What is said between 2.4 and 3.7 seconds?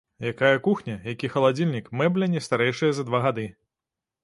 старэйшая за два гады.